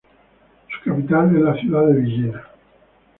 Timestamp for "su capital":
0.79-1.35